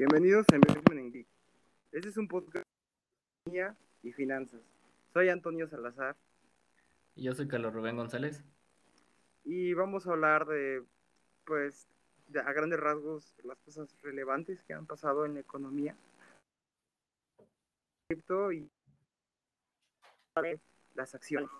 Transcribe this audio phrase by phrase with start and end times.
[0.00, 1.26] Bienvenidos a Investment in Geek.
[1.92, 2.64] Este es un podcast
[3.44, 4.62] de economía y finanzas.
[5.12, 6.16] Soy Antonio Salazar
[7.16, 8.42] Y yo soy Carlos Rubén González.
[9.44, 10.82] y vamos a hablar de,
[11.44, 11.86] pues,
[12.28, 15.94] de- a grandes rasgos, las cosas relevantes que han pasado en la economía.
[18.08, 18.70] Cripto y
[20.94, 21.50] las acciones.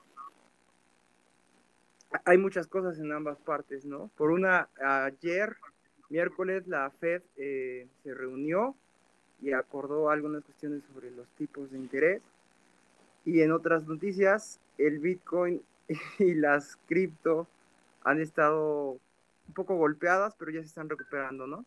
[2.25, 4.09] Hay muchas cosas en ambas partes, ¿no?
[4.17, 5.59] Por una, ayer,
[6.11, 8.75] miércoles, la Fed eh, se reunió
[9.41, 12.23] y acordó algunas cuestiones sobre los tipos de interés.
[13.25, 15.63] Y en otras noticias, el Bitcoin
[16.19, 17.47] y las cripto
[18.03, 18.99] han estado
[19.49, 21.65] un poco golpeadas, pero ya se están recuperando, ¿no?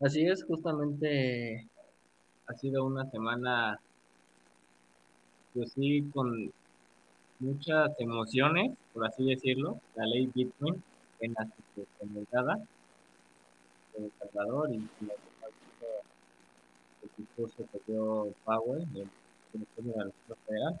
[0.00, 1.66] Así es, justamente
[2.46, 3.80] ha sido una semana,
[5.54, 6.52] pues sí, con
[7.44, 9.80] muchas emociones, por así decirlo.
[9.94, 10.82] La ley Bitcoin
[11.20, 11.46] en la
[11.98, 12.58] promulgada
[13.96, 15.14] en El Salvador y y la
[17.02, 19.08] el discurso que dio Powell, el
[19.52, 20.80] secretario de la Reserva Federal.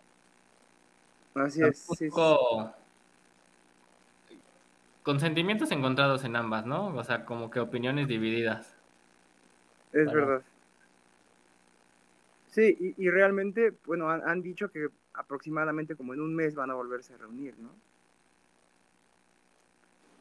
[1.34, 1.78] Así Un es.
[1.78, 2.08] sí, sí.
[2.08, 2.72] poco
[5.02, 6.86] con sentimientos encontrados en ambas, ¿no?
[6.96, 8.74] O sea, como que opiniones divididas.
[9.92, 10.42] Es Para- verdad.
[12.50, 16.70] Sí, y, y realmente, bueno, han, han dicho que aproximadamente como en un mes van
[16.70, 17.70] a volverse a reunir, ¿no?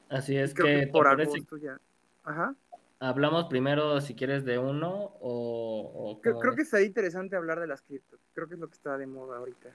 [0.09, 1.79] Así es Creo que, que ¿te por agosto ya.
[2.23, 2.55] Ajá.
[2.99, 7.81] Hablamos primero, si quieres, de uno o, o Creo, que está interesante hablar de las
[7.81, 8.17] cripto.
[8.33, 9.69] Creo que es lo que está de moda ahorita.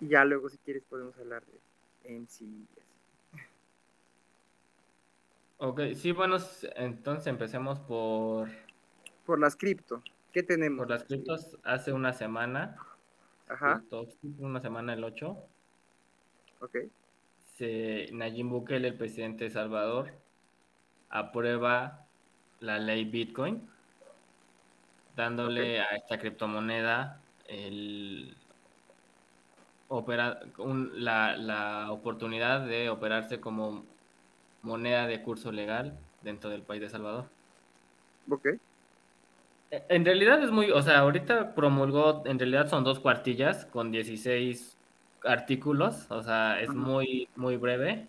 [0.00, 2.44] Y ya luego, si quieres, podemos hablar de MC.
[2.44, 3.42] y así.
[5.56, 6.36] Ok, sí, bueno,
[6.76, 8.48] entonces empecemos por,
[9.26, 10.02] Por las cripto.
[10.32, 10.78] ¿Qué tenemos?
[10.78, 11.58] por las criptos.
[11.64, 12.76] Hace una semana,
[13.48, 14.06] Ajá, justo
[14.38, 15.36] una semana el 8,
[16.60, 16.76] ok.
[17.56, 20.12] se, Nayib Bukele, el presidente de Salvador,
[21.10, 22.06] aprueba
[22.60, 23.68] la ley Bitcoin,
[25.16, 28.36] dándole a esta criptomoneda el,
[29.88, 33.84] opera, un- la, la oportunidad de operarse como
[34.62, 37.26] moneda de curso legal dentro del país de Salvador.
[38.30, 38.48] Ok.
[39.70, 44.76] En realidad es muy, o sea, ahorita promulgó, en realidad son dos cuartillas con 16
[45.24, 48.06] artículos, o sea, es muy, muy breve,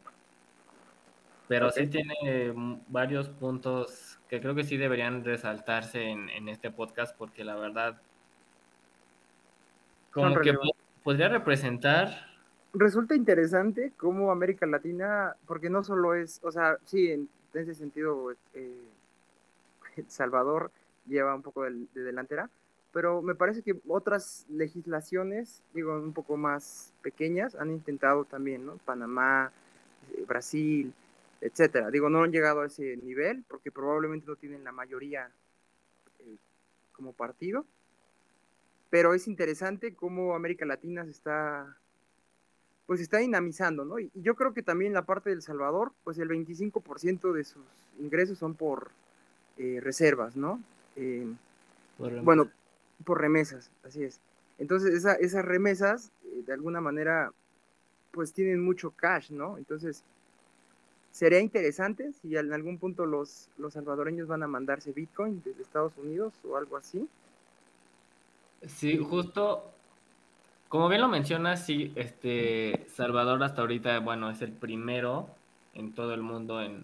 [1.50, 2.53] pero sí tiene
[2.88, 8.00] varios puntos que creo que sí deberían resaltarse en, en este podcast porque la verdad,
[10.12, 12.30] como que po- podría representar,
[12.72, 17.74] Resulta interesante cómo América Latina, porque no solo es, o sea, sí, en, en ese
[17.74, 18.78] sentido, eh,
[20.08, 20.72] Salvador
[21.09, 22.50] lleva un poco de, de delantera,
[22.92, 28.78] pero me parece que otras legislaciones, digo, un poco más pequeñas, han intentado también, ¿no?
[28.78, 29.52] Panamá,
[30.14, 30.94] eh, Brasil,
[31.42, 31.92] etcétera.
[31.92, 35.30] Digo, no han llegado a ese nivel porque probablemente no tienen la mayoría
[36.19, 36.38] eh,
[36.94, 37.66] como partido,
[38.90, 41.78] pero es interesante cómo América Latina se está,
[42.88, 44.00] pues está dinamizando, ¿no?
[44.00, 47.64] Y yo creo que también la parte del Salvador, pues el 25% de sus
[48.00, 48.90] ingresos son por
[49.58, 50.59] eh, reservas, ¿no?
[50.96, 51.28] Eh,
[51.98, 52.50] por- bueno,
[53.06, 54.20] por remesas, así es.
[54.58, 57.32] Entonces, esa- esas remesas, eh, de alguna manera,
[58.12, 59.58] pues tienen mucho cash, ¿no?
[59.58, 60.04] Entonces,
[61.12, 65.94] sería interesante si en algún punto los, los salvadoreños van a mandarse Bitcoin desde Estados
[65.98, 67.08] Unidos o algo así.
[68.68, 69.72] Sí, justo,
[70.68, 75.30] como bien lo mencionas, sí, este Salvador hasta ahorita, bueno, es el primero
[75.74, 76.84] en todo el mundo en,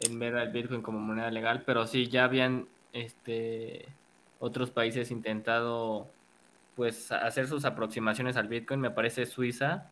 [0.00, 3.86] en ver al Bitcoin como moneda legal, pero sí, ya habían este
[4.40, 6.08] otros países intentado
[6.76, 9.88] pues hacer sus aproximaciones al Bitcoin, me parece Suiza,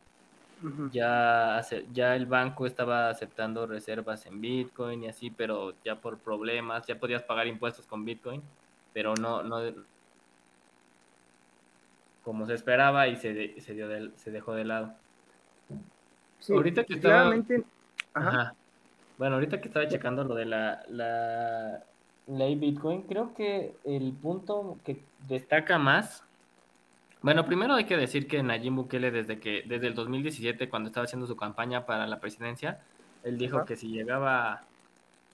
[0.92, 1.60] ya,
[1.92, 6.98] ya el banco estaba aceptando reservas en Bitcoin y así, pero ya por problemas, ya
[6.98, 8.42] podías pagar impuestos con Bitcoin,
[8.92, 9.60] pero no, no
[12.24, 14.92] como se esperaba y se, de- se, dio se dejó de lado.
[16.40, 17.64] Sí, Ahorita que estaba- claramente,
[18.14, 18.54] ajá, Ajá.
[19.18, 21.82] Bueno, ahorita que estaba checando lo de la, la
[22.26, 26.24] ley Bitcoin, creo que el punto que destaca más,
[27.22, 31.04] bueno, primero hay que decir que Nayib Bukele desde que desde el 2017 cuando estaba
[31.04, 32.80] haciendo su campaña para la presidencia,
[33.24, 33.66] él dijo Ajá.
[33.66, 34.62] que si llegaba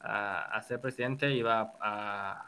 [0.01, 2.47] a, a ser presidente iba a,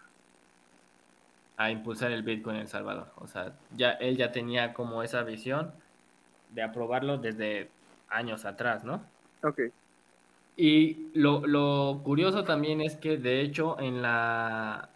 [1.57, 3.09] a impulsar el Bitcoin en El Salvador.
[3.17, 5.73] O sea, ya él ya tenía como esa visión
[6.51, 7.69] de aprobarlo desde
[8.09, 9.03] años atrás, ¿no?
[9.43, 9.61] ok,
[10.61, 14.91] Y lo, lo curioso también es que de hecho en la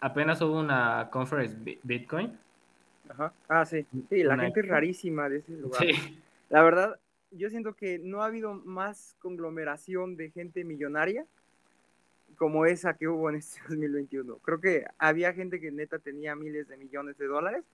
[0.00, 2.38] apenas hubo una conference Bi- Bitcoin.
[3.08, 5.82] ajá, ah, sí, sí, la Una- gente es rarísima de ese lugar.
[5.82, 6.18] Sí,
[6.50, 6.98] La verdad,
[7.30, 11.24] yo siento que no ha habido más conglomeración de gente millonaria
[12.36, 14.36] como esa que hubo en este 2021.
[14.42, 17.64] Creo que había gente que neta tenía miles de millones de dólares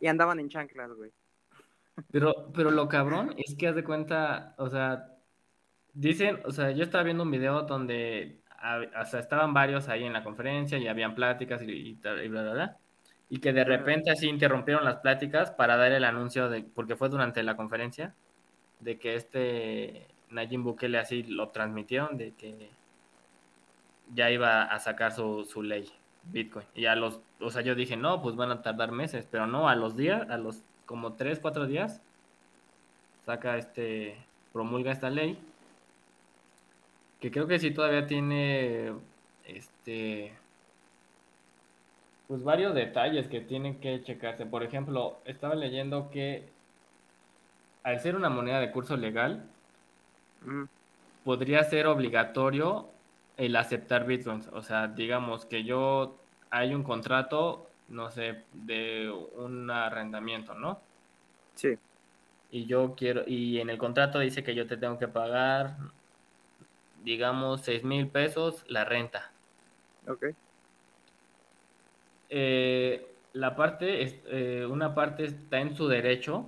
[0.00, 1.10] y andaban en chanclas, güey.
[2.10, 5.15] Pero, pero lo cabrón es que haz de cuenta, o sea,
[5.96, 8.38] dicen, o sea, yo estaba viendo un video donde
[9.00, 12.52] o sea, estaban varios ahí en la conferencia y habían pláticas y, y, bla, bla,
[12.52, 12.76] bla.
[13.28, 17.08] Y que de repente así interrumpieron las pláticas para dar el anuncio de, porque fue
[17.08, 18.14] durante la conferencia,
[18.80, 22.70] de que este Nayib Bukele así lo transmitieron, de que
[24.14, 25.90] ya iba a sacar su, su ley,
[26.24, 26.66] Bitcoin.
[26.74, 29.68] Y a los, o sea, yo dije, no, pues van a tardar meses, pero no,
[29.68, 32.00] a los días, a los como tres, cuatro días,
[33.24, 34.16] saca este,
[34.52, 35.38] promulga esta ley,
[37.26, 38.92] que creo que sí todavía tiene,
[39.48, 40.32] este,
[42.28, 44.46] pues varios detalles que tienen que checarse.
[44.46, 46.44] Por ejemplo, estaba leyendo que
[47.82, 49.44] al ser una moneda de curso legal,
[51.24, 52.86] podría ser obligatorio
[53.36, 54.46] el aceptar bitcoins.
[54.52, 56.16] O sea, digamos que yo
[56.50, 60.78] hay un contrato, no sé, de un arrendamiento, ¿no?
[61.56, 61.76] Sí.
[62.52, 65.76] Y yo quiero, y en el contrato dice que yo te tengo que pagar,
[67.04, 69.30] digamos, seis mil pesos la renta.
[70.08, 70.26] Ok.
[72.28, 76.46] Eh, la parte, eh, una parte está en su derecho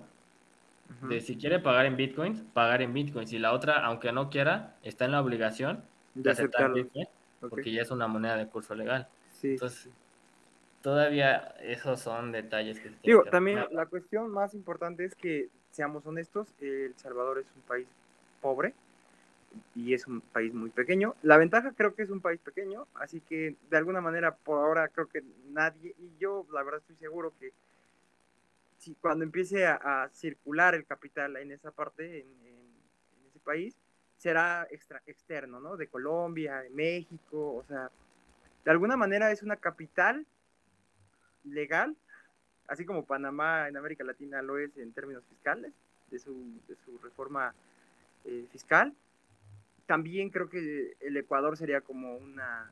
[1.02, 3.32] de si quiere pagar en bitcoins, pagar en bitcoins.
[3.32, 5.84] Y la otra, aunque no quiera, está en la obligación
[6.14, 7.06] de, aceptar bitcoin,
[7.40, 9.06] porque ya es una moneda de curso legal.
[9.32, 9.50] Sí.
[9.50, 9.90] Entonces,
[10.80, 12.90] todavía esos son detalles que...
[13.02, 17.86] Digo, también la cuestión más importante es que, seamos honestos, El Salvador es un país
[18.40, 18.72] pobre
[19.74, 21.14] y es un país muy pequeño.
[21.22, 24.88] La ventaja creo que es un país pequeño, así que de alguna manera por ahora
[24.88, 27.52] creo que nadie, y yo la verdad estoy seguro que
[28.78, 32.28] si cuando empiece a, circular el capital en esa parte, en,
[33.28, 33.76] ese país,
[34.16, 35.76] será extra, externo, ¿no?
[35.76, 37.90] De Colombia, de México, o sea,
[38.64, 40.26] de alguna manera es una capital
[41.44, 41.96] legal,
[42.66, 45.72] así como Panamá en América Latina lo es en términos fiscales,
[46.10, 47.54] de su, de su reforma
[48.24, 48.94] eh, fiscal.
[49.88, 52.70] También creo que el Ecuador sería como una,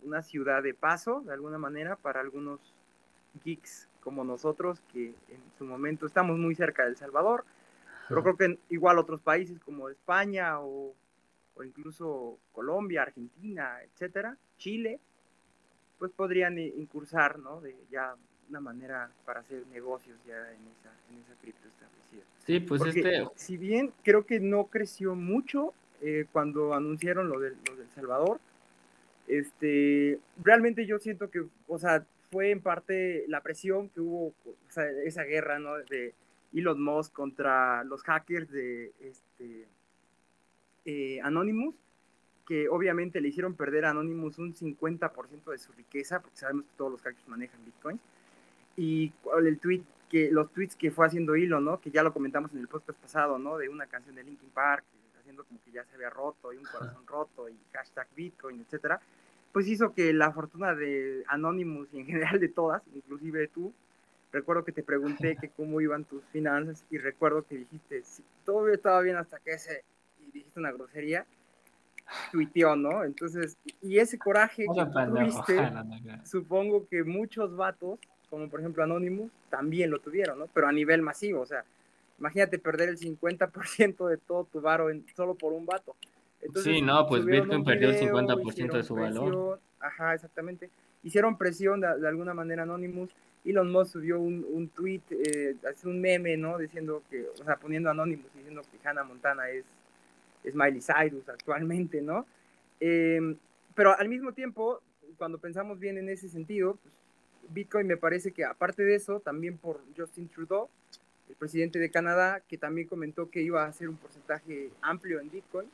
[0.00, 2.72] una ciudad de paso, de alguna manera, para algunos
[3.44, 7.44] geeks como nosotros, que en su momento estamos muy cerca de El Salvador,
[8.08, 10.94] pero creo que igual otros países como España o,
[11.56, 14.98] o incluso Colombia, Argentina, etcétera, Chile,
[15.98, 17.60] pues podrían incursar, ¿no?
[17.60, 18.16] De ya
[18.48, 22.24] una manera para hacer negocios ya en esa, en esa cripto establecida.
[22.46, 23.28] Sí, pues este...
[23.34, 25.74] Si bien creo que no creció mucho
[26.08, 27.52] eh, cuando anunciaron lo, de,
[27.96, 28.38] Salvador,
[29.26, 34.54] este, realmente yo siento que, o sea, fue en parte la presión que hubo, o
[34.68, 35.74] sea, esa guerra, ¿no?
[35.78, 36.14] De
[36.54, 39.66] Elon Musk contra los hackers de este,
[40.84, 41.74] eh, Anonymous,
[42.46, 46.76] que obviamente le hicieron perder a Anonymous un 50% de su riqueza, porque sabemos que
[46.76, 47.98] todos los hackers manejan Bitcoin.
[48.76, 49.12] Y
[49.44, 51.80] el tweet que, los tweets que fue haciendo Elon, ¿no?
[51.80, 53.58] Que ya lo comentamos en el podcast pasado, ¿no?
[53.58, 54.84] De una canción de Linkin Park,
[55.26, 59.00] haciendo como que ya se había roto y un corazón roto y hashtag Bitcoin, etcétera
[59.56, 63.72] pues hizo que la fortuna de Anonymous y en general de todas, inclusive tú,
[64.30, 68.68] recuerdo que te pregunté que cómo iban tus finanzas y recuerdo que dijiste, si todo
[68.68, 69.82] estaba bien hasta que ese,
[70.20, 71.24] y dijiste una grosería,
[72.32, 73.02] tuiteó, ¿no?
[73.02, 75.56] Entonces, y ese coraje que tuviste,
[76.26, 77.98] supongo que muchos vatos,
[78.28, 80.48] como por ejemplo Anonymous, también lo tuvieron, ¿no?
[80.52, 81.64] Pero a nivel masivo, o sea,
[82.18, 85.94] imagínate perder el 50% de todo tu varo en, solo por un vato
[86.54, 89.60] sí, no, pues Bitcoin perdió el 50% de su valor.
[89.80, 90.70] Ajá, exactamente.
[91.02, 93.10] Hicieron presión de, alguna manera Anonymous.
[93.44, 95.54] Elon Musk subió un, un tweet, eh,
[95.84, 96.58] un meme, ¿no?
[96.58, 99.64] Diciendo que, o sea, poniendo Anonymous, diciendo que Hannah Montana es,
[100.42, 102.26] es Miley Cyrus actualmente, ¿no?
[102.80, 103.36] Em,
[103.74, 104.80] pero al mismo tiempo,
[105.16, 106.94] cuando pensamos bien en ese sentido, pues,
[107.50, 110.68] Bitcoin me parece que aparte de eso, también por Justin Trudeau,
[111.28, 115.30] el presidente de Canadá, que también comentó que iba a hacer un porcentaje amplio en
[115.30, 115.68] Bitcoin,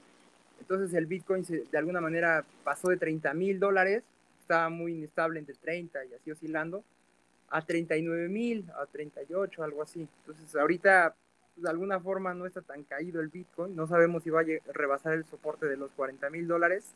[0.60, 4.04] entonces el Bitcoin de alguna manera pasó de 30 mil dólares,
[4.40, 6.84] estaba muy inestable entre 30 y así oscilando,
[7.50, 10.08] a 39 mil, a 38, algo así.
[10.20, 11.14] Entonces ahorita
[11.56, 15.14] de alguna forma no está tan caído el Bitcoin, no sabemos si va a rebasar
[15.14, 16.94] el soporte de los 40 mil dólares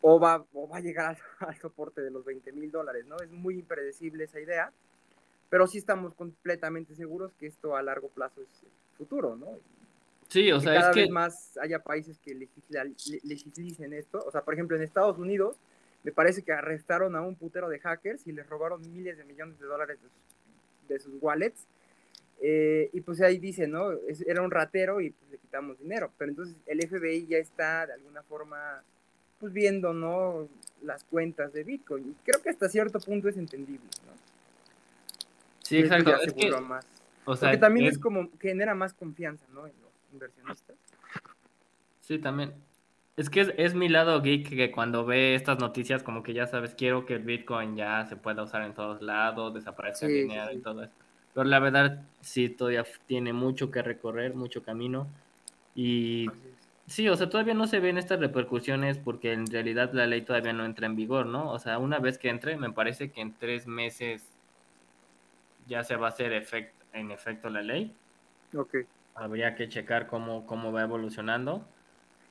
[0.00, 3.16] o va, o va a llegar al, soporte de los 20 mil dólares, ¿no?
[3.18, 4.72] Es muy impredecible esa idea,
[5.52, 8.48] pero sí estamos completamente seguros que esto a largo plazo es
[8.96, 9.58] futuro, ¿no?
[10.28, 11.12] Sí, o sea, cada es vez que...
[11.12, 12.34] más haya países que
[13.22, 14.24] legislen esto.
[14.26, 15.58] O sea, por ejemplo, en Estados Unidos,
[16.04, 19.60] me parece que arrestaron a un putero de hackers y les robaron miles de millones
[19.60, 19.98] de dólares
[20.88, 21.66] de sus, wallets.
[22.40, 23.90] Eh, y pues ahí dice, ¿no?
[24.26, 26.10] era un ratero y pues, le quitamos dinero.
[26.16, 28.82] Pero entonces el FBI ya está de alguna forma,
[29.38, 30.48] pues viendo, ¿no?
[30.82, 32.08] Las cuentas de Bitcoin.
[32.08, 34.31] Y creo que hasta cierto punto es entendible, ¿no?
[35.62, 36.14] Sí, exacto.
[36.20, 36.86] Es que, más.
[37.24, 37.98] O sea, Porque también es...
[37.98, 39.66] como como genera más confianza, ¿no?
[39.66, 40.76] En los inversionistas.
[42.00, 42.52] Sí, también.
[43.16, 46.74] Es que es, mi lado geek que cuando ve estas noticias como que ya sabes,
[46.74, 50.58] quiero que el Bitcoin ya se pueda usar en todos lados, desaparezca el dinero y
[50.58, 50.92] todo eso.
[51.34, 55.08] Pero la verdad sí todavía tiene mucho que recorrer, mucho camino.
[55.74, 56.28] Y
[56.86, 60.54] sí, o sea, todavía no se ven estas repercusiones porque en realidad la ley todavía
[60.54, 61.50] no entra en vigor, ¿no?
[61.50, 64.31] O sea, una vez que entre, me parece que en tres meses
[65.66, 66.32] ya se va a hacer
[66.92, 67.94] en efecto la ley.
[68.54, 68.76] Ok.
[69.14, 71.66] Habría que checar cómo, cómo va evolucionando.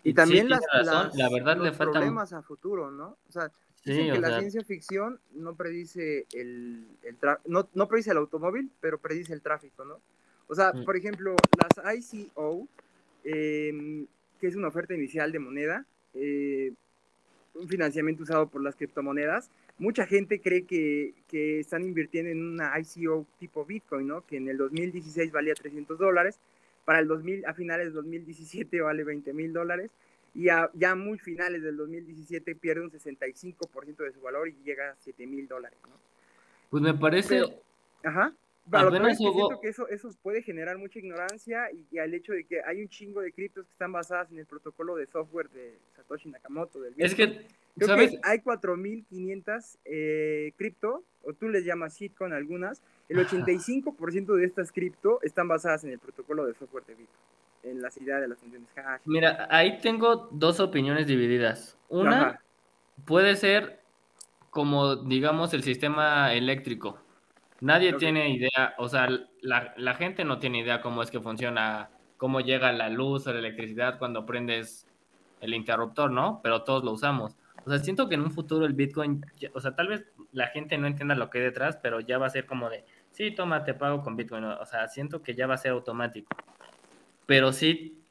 [0.03, 3.17] Y, también las, la verdad le faltan problemas a futuro, ¿no?
[3.29, 3.51] O sea,
[3.83, 9.33] que la ciencia ficción no predice el, el no, no, predice el automóvil, pero predice
[9.33, 9.99] el tráfico, ¿no?
[10.47, 10.85] O sea, mm.
[10.85, 12.67] por ejemplo, las ICO,
[13.23, 14.05] em,
[14.39, 16.73] que es una oferta inicial de moneda, eh,
[17.53, 19.49] un financiamiento usado por las criptomonedas,
[19.81, 24.25] mucha gente cree que, que, están invirtiendo en una ICO tipo Bitcoin, ¿no?
[24.25, 26.39] Que en el 2016 valía 300 dólares,
[26.85, 29.89] para el 2000, a finales del 2017 vale 20 mil dólares,
[30.35, 34.95] y ya muy finales del 2017 pierde un 65% de su valor y llega a
[34.99, 35.77] 7 mil dólares.
[35.83, 35.95] ¿no?
[36.69, 37.41] Pues me parece...
[38.03, 38.33] ajá.
[38.69, 42.61] Pero que siento que eso, eso puede generar mucha ignorancia y, al hecho de que
[42.63, 46.29] hay un chingo de criptos que están basadas en el protocolo de software de Satoshi
[46.29, 46.79] Nakamoto.
[46.79, 47.47] Del es que,
[47.79, 48.19] ¿sabes?
[48.23, 55.19] hay 4.500 eh, cripto, o tú les llamas shitcoin algunas, el 85% de estas cripto
[55.21, 57.31] están basadas en el protocolo de software de Bitcoin
[57.63, 59.01] en las ideas de las funciones hash.
[59.05, 61.77] Mira, ahí tengo dos opiniones divididas.
[61.89, 62.41] Una
[63.05, 63.81] puede ser
[64.49, 66.99] como, digamos, el sistema eléctrico.
[67.61, 69.07] Nadie tiene idea, o sea,
[69.41, 73.33] la, la, gente no tiene idea cómo es que funciona, cómo llega la luz o
[73.33, 74.87] la electricidad cuando prendes
[75.41, 76.39] el interruptor, ¿no?
[76.41, 77.37] Pero todos lo usamos.
[77.65, 80.77] O sea, siento que en un futuro el Bitcoin, o sea, tal vez la gente
[80.77, 83.63] no entienda lo que hay detrás, pero ya va a ser como de, sí, toma,
[83.63, 84.43] te pago con Bitcoin.
[84.43, 86.35] O sea, siento que ya va a ser automático.
[87.25, 88.01] Pero sí,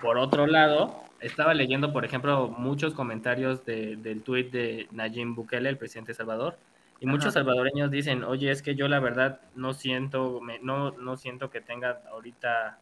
[0.00, 5.78] por otro lado, estaba leyendo, por ejemplo, muchos comentarios del tuit de Nayib Bukele, el
[5.78, 6.56] presidente de Salvador,
[7.02, 11.50] y muchos salvadoreños dicen, oye, es que yo la verdad no siento, no, no siento
[11.50, 12.78] que tenga ahorita...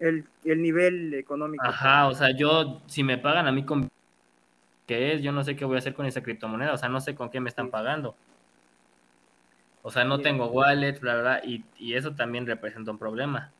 [0.00, 1.64] El, nivel económico.
[1.64, 3.88] Ajá, o sea, yo, si me pagan a mí con...
[4.90, 5.22] ¿Qué es?
[5.22, 7.30] Yo no sé qué voy a hacer con esa criptomoneda, o sea, no sé con
[7.30, 8.16] qué me están pagando.
[9.82, 13.52] O sea, no tengo wallet, bla, bla, y, y eso también representa un problema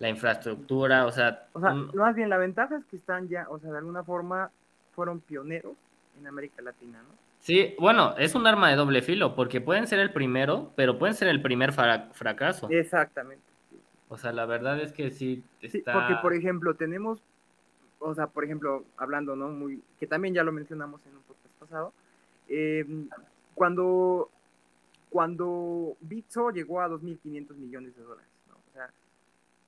[0.00, 1.46] la infraestructura, o sea...
[1.52, 4.50] O sea, más bien la ventaja es que están ya, o sea, de alguna forma
[4.96, 5.76] fueron pioneros
[6.18, 7.14] en América Latina, ¿no?
[7.38, 11.14] Sí, bueno, es un arma de doble filo, porque pueden ser el primero, pero pueden
[11.14, 12.68] ser el primer fracaso.
[12.68, 13.44] Exactamente.
[14.08, 15.92] O sea, la verdad es que sí está...
[15.92, 17.22] porque, por ejemplo, tenemos,
[17.98, 19.48] o sea, por ejemplo, hablando, ¿no?
[19.48, 21.92] Muy, que también ya lo mencionamos en un podcast pasado,
[22.48, 23.08] em,
[23.54, 24.30] cuando,
[25.10, 28.28] cuando Bitso llegó a 2.500 millones de dólares,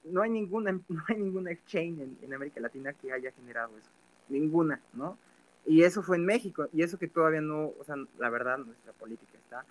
[0.04, 3.90] no hay ninguna, no hay ninguna exchange en, América Latina que haya generado eso.
[4.28, 5.18] Ninguna, ¿no?
[5.66, 8.92] Y eso fue en México, y eso que todavía no, o sea, la verdad, nuestra
[8.92, 9.64] política está.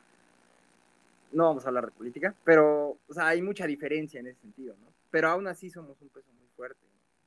[1.32, 4.76] No vamos a hablar de política, pero, o sea, hay mucha diferencia en ese sentido,
[4.82, 4.88] ¿no?
[5.10, 6.80] Pero aún así somos un peso muy fuerte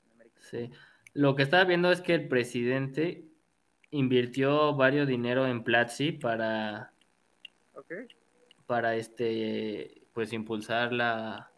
[0.06, 0.70] en América Sí.
[1.14, 3.24] Lo que estaba viendo es que el presidente
[3.90, 6.92] invirtió varios dinero en Platzi para.
[8.66, 11.52] Para este, pues impulsar la,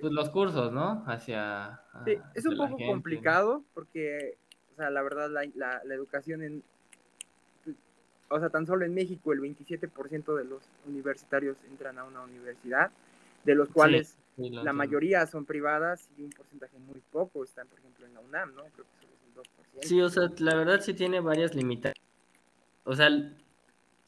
[0.00, 1.04] pues los cursos, ¿no?
[1.06, 1.80] Hacia...
[2.04, 4.36] Sí, es un poco complicado porque,
[4.72, 5.44] o sea, la verdad, la,
[5.84, 6.62] la, educación en...
[8.28, 12.90] O sea, tan solo en México el 27% de los universitarios entran a una universidad,
[13.44, 18.06] de los cuales la mayoría son privadas y un porcentaje muy poco están, por ejemplo,
[18.06, 18.62] en la UNAM, ¿no?
[18.74, 19.86] Creo que solo es el 2%.
[19.86, 22.00] Sí, o sea, la verdad sí tiene varias limitaciones.
[22.84, 23.08] O sea,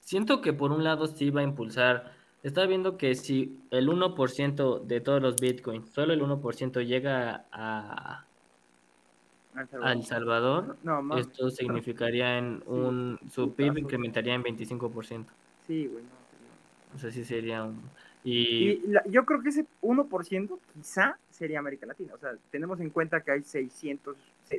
[0.00, 2.16] siento que por un lado sí va a impulsar
[2.47, 8.25] estaba viendo que si el 1% de todos los bitcoins, solo el 1% llega a,
[9.83, 10.76] El Salvador,
[11.18, 15.25] esto significaría en un, su PIB incrementaría en 25%.
[15.66, 16.04] Sí, güey,
[16.95, 17.83] O sea, sí sería un...
[18.28, 22.12] Y, yo creo que ese 1% quizá sería América Latina.
[22.14, 24.16] O sea, tenemos en cuenta que hay 600,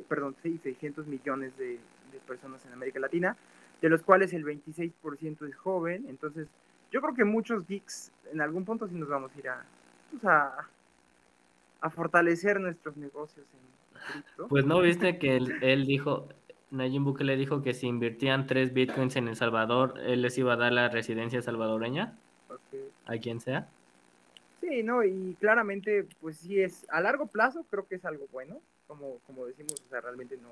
[0.08, 1.72] perdón, 600 millones de,
[2.12, 3.36] de personas en América Latina,
[3.82, 6.06] de los cuales el 26% es joven.
[6.08, 6.48] Entonces,
[6.90, 9.64] yo creo que muchos geeks en algún punto sí nos vamos a ir a,
[10.10, 14.48] pues a, fortalecer nuestros negocios en cripto.
[14.48, 16.28] Pues no viste que él, dijo,
[16.70, 20.56] Nayib le dijo que si invirtían tres bitcoins en El Salvador, él les iba a
[20.56, 22.18] dar la residencia salvadoreña.
[23.06, 23.68] A quien sea.
[24.60, 28.60] Sí, no, y claramente, pues sí es, a largo plazo creo que es algo bueno,
[28.86, 30.50] como, como decimos, o sea, realmente no,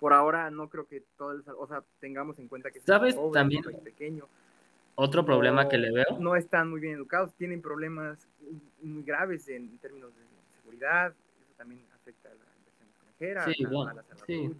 [0.00, 3.16] por ahora no creo que todo el, o sea, tengamos en cuenta que ¿Sabes?
[3.32, 4.26] también pequeño.
[4.96, 6.18] Otro problema que le veo.
[6.18, 8.26] No están muy bien educados, tienen problemas
[8.82, 10.22] muy graves en términos de
[10.60, 14.50] seguridad, eso también afecta a la inversión extranjera, sí, a, la sí.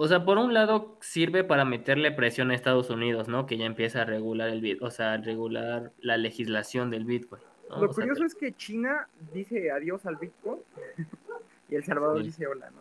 [0.00, 3.46] O sea, por un lado sirve para meterle presión a Estados Unidos, ¿no?
[3.46, 7.42] Que ya empieza a regular el Bitcoin, o sea, regular la legislación del Bitcoin.
[7.68, 10.60] Lo curioso es que China dice adiós al Bitcoin
[11.68, 12.78] y El Salvador dice hola, ¿no?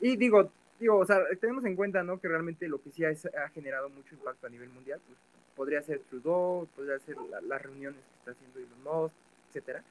[0.00, 2.18] Y digo, digo, o sea, tenemos en cuenta, ¿no?
[2.18, 3.14] Que realmente lo que sí ha,
[3.50, 5.18] generado mucho impacto a nivel mundial, pues
[5.54, 7.16] podría ser Trudeau, podría ser
[7.46, 9.14] las reuniones que está haciendo Elon Musk,
[9.50, 9.84] etcétera.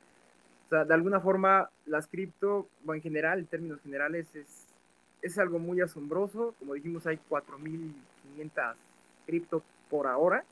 [0.65, 4.68] O sea, de alguna forma, las cripto, o en general, en términos generales, es
[5.21, 6.53] es algo muy asombroso.
[6.59, 8.75] Como dijimos, hay 4.500
[9.25, 10.43] cripto por ahora.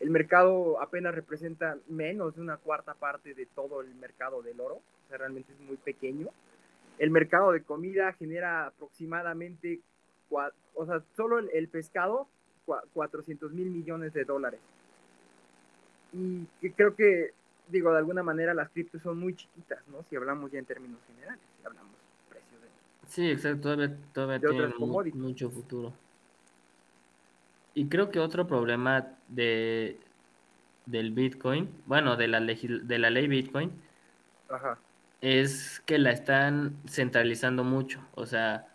[0.00, 4.76] El mercado apenas representa menos de una cuarta parte de todo el mercado del oro.
[4.76, 6.28] O sea, realmente es muy pequeño.
[6.98, 9.80] El mercado de comida genera aproximadamente,
[10.30, 12.28] o sea, solo el, pescado,
[12.92, 14.60] 400 mil millones de dólares.
[16.12, 17.32] Y creo que,
[17.68, 20.04] digo, de alguna manera las criptos son muy chiquitas, ¿no?
[20.08, 22.03] Si hablamos ya en términos generales, si hablamos
[23.08, 25.92] Sí, exacto, todavía, todavía tiene mucho futuro.
[27.74, 29.98] Y creo que otro problema de
[30.86, 33.72] del Bitcoin, bueno, de la, de la ley Bitcoin,
[35.20, 38.00] es que la están centralizando mucho.
[38.14, 38.68] O sea,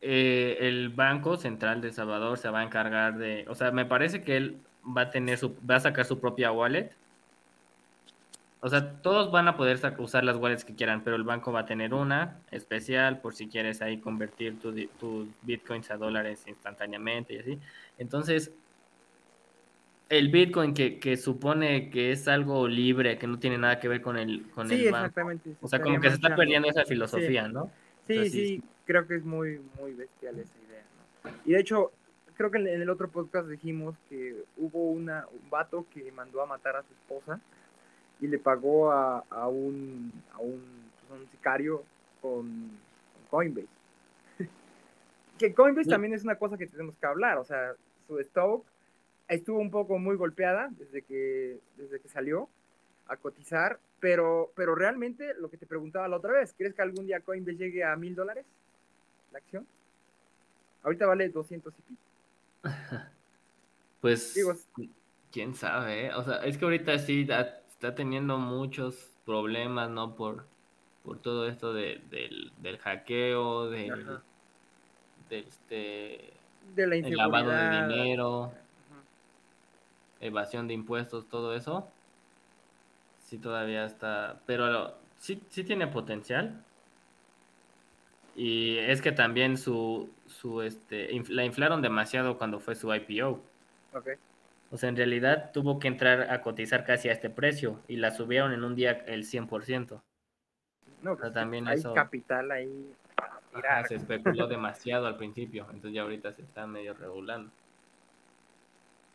[0.00, 4.22] eh, el Banco Central de Salvador se va a encargar de, o sea, me parece
[4.22, 6.92] que él va a tener su, va a sacar su propia wallet
[8.64, 11.60] o sea, todos van a poder usar las wallets que quieran, pero el banco va
[11.60, 17.38] a tener una especial por si quieres ahí convertir tus bitcoins a dólares instantáneamente y
[17.38, 17.58] así.
[17.98, 18.52] Entonces,
[20.08, 24.00] el bitcoin que, que, supone que es algo libre, que no tiene nada que ver
[24.00, 25.06] con el, con sí, el banco.
[25.06, 25.56] exactamente.
[25.60, 27.68] O sea, como que se está perdiendo esa filosofía, ¿no?
[28.06, 30.84] Sí, sí, creo que es muy, muy bestial esa idea.
[31.24, 31.30] ¿no?
[31.44, 31.90] Y de hecho,
[32.36, 36.46] creo que en el otro podcast dijimos que hubo una, un vato que mandó a
[36.46, 37.40] matar a su esposa
[38.22, 40.62] y le pagó a, a, un, a un,
[41.08, 41.82] pues, un, sicario
[42.22, 42.70] con,
[43.28, 43.66] Coinbase.
[45.38, 47.74] que Coinbase también es una cosa que tenemos que hablar, o sea,
[48.06, 48.64] su stock
[49.26, 52.48] estuvo un poco muy golpeada desde que, desde que salió
[53.08, 57.06] a cotizar, pero, pero realmente lo que te preguntaba la otra vez, ¿crees que algún
[57.06, 58.46] día Coinbase llegue a mil dólares
[59.32, 59.66] la acción?
[60.84, 62.02] Ahorita vale 200 y pico.
[64.00, 64.52] Pues, Digo,
[65.30, 66.14] quién sabe, ¿eh?
[66.14, 67.24] o sea, es que ahorita sí
[67.82, 70.14] está teniendo muchos problemas, ¿no?
[70.14, 70.46] Por,
[71.04, 74.20] por todo esto de, del, del hackeo, del,
[75.30, 76.32] este,
[76.76, 78.52] de la el lavado de dinero,
[80.20, 81.88] evasión de impuestos, todo eso.
[83.18, 86.62] Sí, todavía está, pero sí, sí tiene potencial.
[88.36, 93.40] Y es que también su, su este, la inflaron demasiado cuando fue su IPO.
[93.92, 94.14] Okay.
[94.72, 98.10] O sea, en realidad tuvo que entrar a cotizar casi a este precio y la
[98.10, 100.00] subieron en un día el 100%.
[101.02, 102.94] No, pues también hay capital ahí.
[103.86, 107.50] se especuló demasiado al principio, entonces ya ahorita se está medio regulando.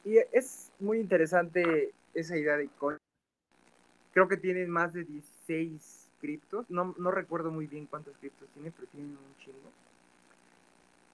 [0.06, 3.00] Y es muy interesante esa idea de coin.
[4.14, 6.70] Creo que tienen más de 16 criptos.
[6.70, 9.72] No, no recuerdo muy bien cuántos criptos tiene, pero tienen un chingo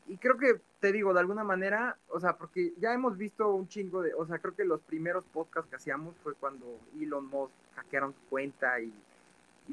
[0.08, 3.68] y creo que te digo, de alguna manera, o sea, porque ya hemos visto un
[3.68, 7.54] chingo de, o sea, creo que los primeros podcasts que hacíamos fue cuando Elon Musk
[7.76, 8.94] hackearon su cuenta y,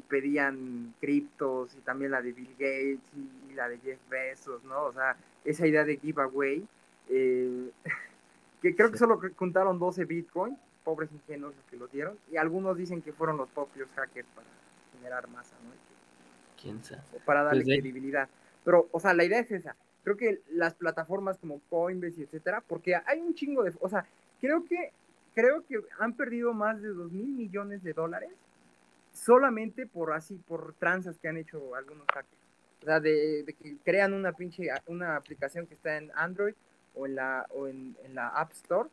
[0.07, 4.83] pedían criptos y también la de Bill Gates y, la de Jeff Bezos, ¿no?
[4.83, 6.65] O sea, esa idea de giveaway,
[7.09, 7.71] eh,
[8.61, 12.77] que creo que solo contaron 12 bitcoins, pobres ingenuos los que lo dieron, y algunos
[12.77, 14.47] dicen que fueron los propios hackers para
[14.93, 15.71] generar masa, ¿no?
[16.59, 17.01] ¿Quién sabe?
[17.25, 18.29] Para darle pues credibilidad.
[18.63, 22.63] Pero, o sea, la idea es esa creo que las plataformas como Coinbase y etcétera,
[22.67, 24.05] porque hay un chingo de, o sea,
[24.39, 24.91] creo que
[25.33, 28.31] creo que han perdido más de dos mil millones de dólares
[29.13, 32.41] solamente por así, por tranzas que han hecho algunos hackers.
[32.81, 36.55] O sea, de, que crean una pinche, una aplicación que está en Android
[36.95, 38.89] o en la, o en, la App Store.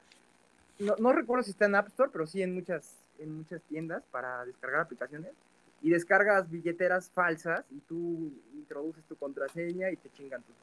[0.79, 4.03] No, no, recuerdo si está en App Store, pero sí en muchas, en muchas tiendas
[4.11, 5.33] para descargar aplicaciones.
[5.81, 10.57] Y descargas billeteras falsas y tú introduces tu contraseña y te chingan tus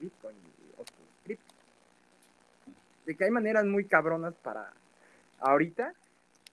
[0.00, 1.56] Bitcoin y otros criptos.
[3.06, 4.72] De que hay maneras muy cabronas para
[5.40, 5.94] ahorita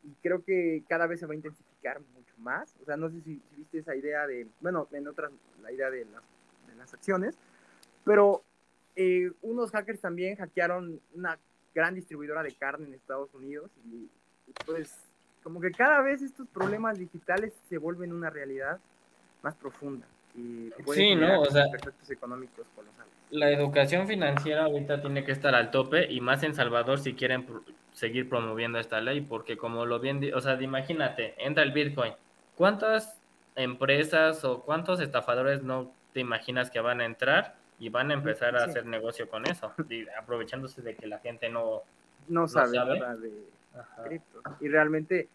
[0.04, 2.76] y creo que cada vez se va a intensificar mucho más.
[2.82, 5.32] O sea, no sé si, viste esa idea de, bueno, en otras,
[5.62, 6.24] la idea de las,
[6.68, 7.36] de las acciones,
[8.04, 8.44] pero
[8.96, 11.38] eh, unos hackers también hackearon una
[11.76, 14.10] gran distribuidora de carne en Estados Unidos y,
[14.66, 14.96] pues
[15.44, 18.80] como que cada vez estos problemas digitales se vuelven una realidad
[19.44, 20.08] más profunda
[20.38, 21.42] y sí, ¿no?
[21.42, 23.12] O sea, efectos económicos colosales.
[23.32, 27.46] La educación financiera ahorita tiene que estar al tope y más en Salvador si quieren
[27.94, 32.14] seguir promoviendo esta ley, porque como lo bien, o sea, imagínate, entra el Bitcoin,
[32.56, 33.20] ¿cuántas
[33.56, 38.56] empresas o cuántos estafadores no te imaginas que van a entrar y van a empezar
[38.56, 39.74] a hacer negocio con eso,
[40.20, 41.82] aprovechándose de que la gente no,
[42.28, 43.32] no sabe, nada de
[44.06, 44.42] cripto.
[44.62, 45.28] Y realmente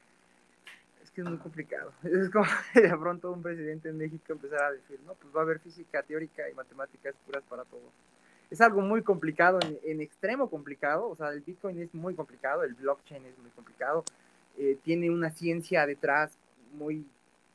[1.14, 1.92] que es muy complicado.
[2.03, 5.42] Es como de pronto un presidente en México empezar a decir, no, pues va a
[5.44, 7.90] haber física teórica y matemáticas puras para todo
[8.53, 12.75] es algo muy complicado, en, extremo complicado, o sea, el Bitcoin es muy complicado, el
[12.75, 14.05] blockchain es muy complicado,
[14.59, 16.37] eh, tiene una ciencia detrás
[16.75, 17.07] muy,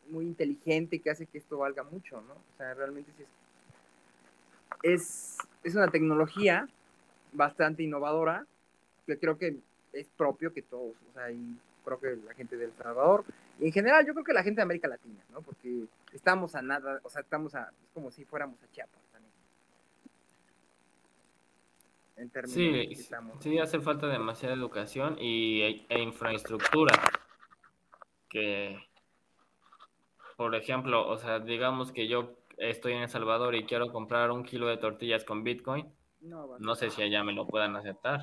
[0.09, 2.33] muy inteligente que hace que esto valga mucho, ¿no?
[2.33, 3.25] O sea, realmente sí
[4.81, 6.67] es, es, una tecnología
[7.31, 8.47] bastante innovadora,
[9.05, 9.55] que creo que
[9.93, 13.71] es propio que todos, o sea, y creo que la gente del Salvador, y en
[13.71, 15.41] general yo creo que la gente de América Latina, ¿no?
[15.41, 19.07] Porque estamos a nada, o sea, estamos a, es como si fuéramos a Chiapas
[22.45, 22.95] sí,
[23.39, 26.93] Sí, hace falta demasiada educación y, e, e infraestructura.
[28.29, 28.77] Que,
[30.35, 34.43] por ejemplo, o sea, digamos que yo estoy en El Salvador y quiero comprar un
[34.43, 38.21] kilo de tortillas con Bitcoin, no, sé si allá me lo puedan aceptar.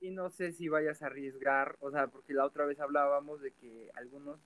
[0.00, 3.52] Y no sé si vayas a arriesgar, o sea, porque la otra vez hablábamos de
[3.52, 4.38] que algunos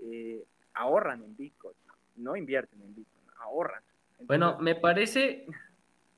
[0.00, 1.74] eh, ahorran en Bitcoin,
[2.16, 3.82] no invierten en Bitcoin, ahorran.
[4.20, 5.46] bueno, me parece,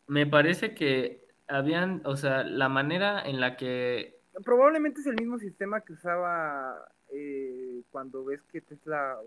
[0.07, 4.19] me parece que habían, o sea, la manera en la que...
[4.45, 9.19] Probablemente es el mismo sistema que usaba eh, cuando ves que Tesla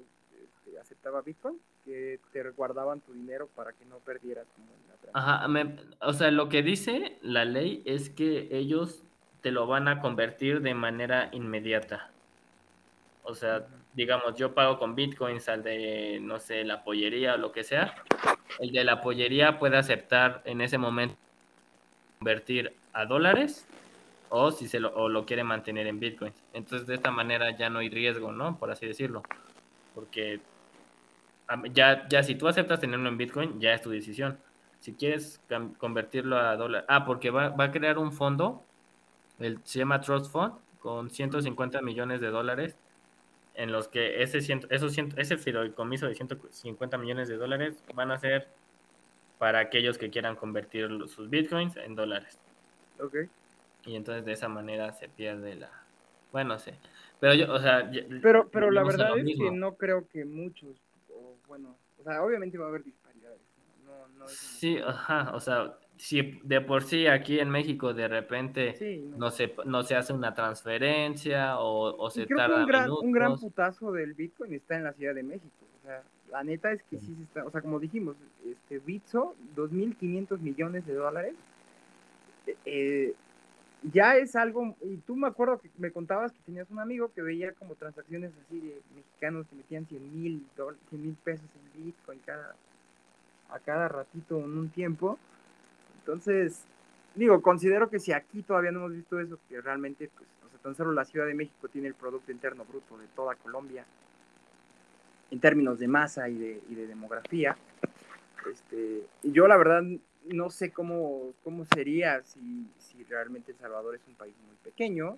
[0.41, 5.47] este, aceptaba Bitcoin, que te guardaban tu dinero para que no perdieras como la Ajá,
[6.01, 9.03] o sea, lo que dice la ley es que ellos
[9.41, 12.09] te lo van a convertir de manera inmediata.
[13.23, 17.51] O sea, digamos, yo pago con bitcoins al de, no sé, la pollería o lo
[17.51, 17.95] que sea.
[18.59, 21.15] El de la pollería puede aceptar en ese momento
[22.19, 23.67] convertir a dólares
[24.29, 26.41] o si se lo, o lo quiere mantener en bitcoins.
[26.53, 28.57] Entonces de esta manera ya no hay riesgo, ¿no?
[28.57, 29.23] Por así decirlo.
[29.93, 30.39] Porque
[31.71, 34.39] ya, ya si tú aceptas tenerlo en bitcoin, ya es tu decisión.
[34.79, 35.41] Si quieres
[35.77, 36.85] convertirlo a dólar.
[36.87, 38.63] Ah, porque va, va, a crear un fondo,
[39.39, 42.75] el, se llama Trust Fund, con 150 millones de dólares,
[43.55, 44.39] en los que ese,
[44.69, 48.47] esos, ese fideicomiso de 150 millones de dólares van a ser
[49.37, 52.39] para aquellos que quieran convertir sus bitcoins en dólares.
[52.99, 53.15] Ok.
[53.85, 55.69] Y entonces de esa manera se pierde la...
[56.31, 56.75] Bueno, sé.
[57.19, 57.91] Pero yo, o sea...
[58.21, 60.75] Pero, pero la verdad es que no creo que muchos,
[61.09, 63.41] o bueno, o sea, obviamente va a haber disparidades.
[63.85, 68.75] No, no sí, ajá, o sea, si de por sí aquí en México de repente
[69.15, 69.31] no.
[69.31, 73.93] se, no se hace una transferencia o, o se tarda un gran, un gran putazo
[73.93, 75.47] del Bitcoin está en la Ciudad de México.
[75.81, 79.33] O sea, la neta es que sí se está, o sea, como dijimos, este Bitso,
[79.55, 81.35] 2.500 millones de dólares,
[82.65, 83.13] eh,
[83.93, 87.21] ya es algo, y tú me acuerdo que me contabas que tenías un amigo que
[87.21, 90.45] veía como transacciones así de mexicanos que metían 100 mil
[90.91, 92.55] mil pesos en Bitcoin cada,
[93.51, 95.17] a cada ratito en un tiempo.
[96.03, 96.65] Entonces,
[97.15, 100.59] digo, considero que si aquí todavía no hemos visto eso, que realmente, pues, o sea,
[100.59, 103.85] tan solo la Ciudad de México tiene el Producto Interno Bruto de toda Colombia,
[105.31, 107.57] en términos de masa y de, y de demografía.
[108.51, 109.81] Este, yo la verdad
[110.25, 115.17] no sé cómo, cómo sería si, si realmente El Salvador es un país muy pequeño.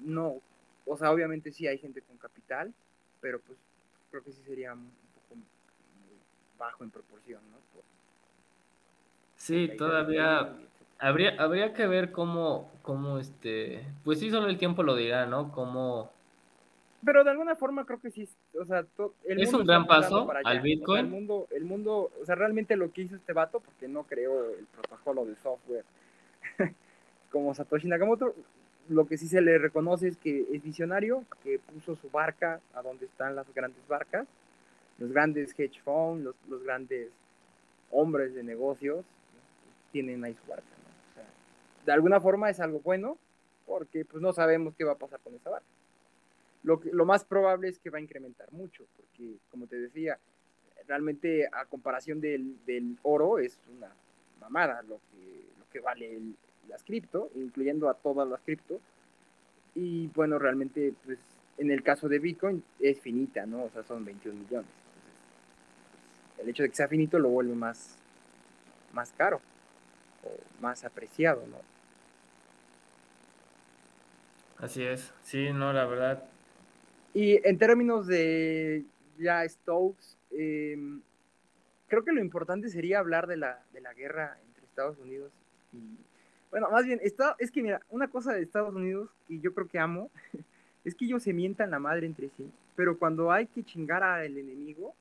[0.00, 0.42] No,
[0.84, 2.72] o sea, obviamente sí hay gente con capital,
[3.20, 3.58] pero pues
[4.10, 5.40] creo que sí sería un poco
[6.58, 7.58] bajo en proporción, ¿no?
[9.48, 10.54] Sí, todavía
[10.98, 15.50] habría, habría que ver cómo, cómo este, pues sí, solo el tiempo lo dirá, ¿no?
[15.52, 16.12] Cómo
[17.04, 18.28] pero de alguna forma creo que sí,
[18.60, 18.84] o sea,
[19.24, 21.06] el es un gran paso al Bitcoin.
[21.06, 24.50] el mundo, el mundo, o sea, realmente lo que hizo este vato, porque no creó
[24.50, 25.84] el protocolo de software
[27.30, 28.34] como Satoshi Nakamoto,
[28.88, 32.82] lo que sí se le reconoce es que es visionario, que puso su barca a
[32.82, 34.26] donde están las grandes barcas,
[34.98, 37.10] los grandes hedge funds, los, los grandes
[37.92, 39.04] hombres de negocios
[39.92, 40.64] tienen ahí barca.
[40.64, 41.10] ¿no?
[41.10, 41.26] O sea,
[41.86, 43.18] de alguna forma es algo bueno,
[43.66, 45.66] porque pues no sabemos qué va a pasar con esa barca.
[46.62, 50.18] Lo, lo más probable es que va a incrementar mucho, porque como te decía,
[50.86, 53.92] realmente a comparación del, del oro es una
[54.40, 56.34] mamada lo que, lo que vale el,
[56.68, 58.80] las cripto, incluyendo a todas las cripto.
[59.74, 61.18] Y bueno, realmente, pues
[61.58, 63.64] en el caso de Bitcoin es finita, ¿no?
[63.64, 64.70] O sea, son 21 millones.
[65.86, 67.96] Entonces, el hecho de que sea finito lo vuelve más,
[68.92, 69.40] más caro
[70.60, 71.58] más apreciado, ¿no?
[74.58, 76.24] Así es, sí, no, la verdad.
[77.14, 78.84] Y en términos de
[79.18, 81.00] ya Stokes, em,
[81.86, 85.32] creo que lo importante sería hablar de la, de la guerra entre Estados Unidos
[85.72, 85.78] y...
[86.50, 89.68] Bueno, más bien, está, es que mira, una cosa de Estados Unidos que yo creo
[89.68, 90.10] que amo
[90.84, 94.36] es que ellos se mientan la madre entre sí, pero cuando hay que chingar al
[94.36, 94.94] enemigo,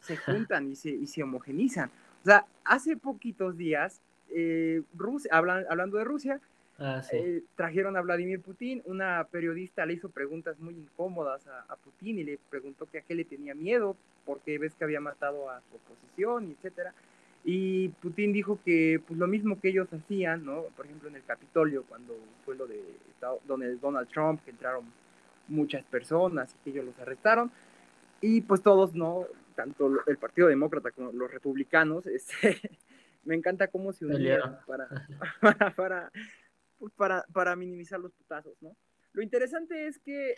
[0.00, 1.90] se juntan y se, y se homogenizan.
[2.22, 6.40] O sea, hace poquitos días, eh, Rusia, hablan, hablando de Rusia,
[6.78, 7.16] Ah, sí.
[7.16, 12.18] eh, trajeron a Vladimir Putin, una periodista le hizo preguntas muy incómodas a, a Putin
[12.18, 15.60] y le preguntó que a qué le tenía miedo, porque ves que había matado a
[15.60, 16.92] su oposición, etcétera.
[17.44, 20.62] Y Putin dijo que pues lo mismo que ellos hacían, ¿no?
[20.76, 22.82] Por ejemplo, en el Capitolio, cuando fue lo de
[23.46, 24.84] donde Donald Trump, que entraron
[25.48, 27.50] muchas personas y que ellos los arrestaron.
[28.20, 29.26] Y pues todos, ¿no?
[29.54, 32.58] Tanto el Partido Demócrata como los republicanos, este,
[33.24, 34.88] me encanta cómo se unieron para,
[35.40, 36.12] para, para,
[36.96, 38.76] para, para minimizar los putazos, ¿no?
[39.12, 40.34] Lo interesante es que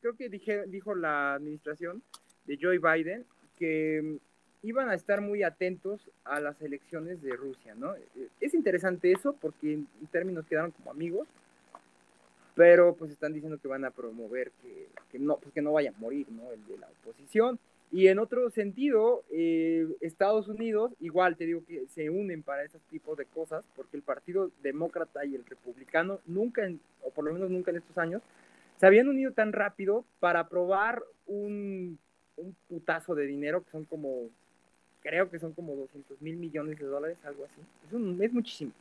[0.00, 2.02] creo que dije, dijo la administración
[2.46, 3.26] de Joe Biden
[3.56, 7.94] que mm, iban a estar muy atentos a las elecciones de Rusia, ¿no?
[7.94, 11.28] Eh, Es interesante eso porque en términos quedaron como amigos,
[12.54, 15.90] pero pues están diciendo que van a promover que, que no, pues que no vaya
[15.90, 16.50] a morir, ¿no?
[16.50, 17.58] El de la oposición.
[17.90, 22.78] Y en otro sentido, eh, Estados Unidos, igual te digo que se unen para ese
[22.90, 27.32] tipo de cosas, porque el Partido Demócrata y el Republicano nunca, en- o por lo
[27.32, 28.20] menos nunca en estos años,
[28.76, 31.98] se habían unido tan rápido para aprobar un,
[32.36, 34.28] un putazo de dinero que son como,
[35.00, 37.60] creo que son como 200 mil millones de dólares, algo así.
[37.86, 38.72] Es, un- es muchísimo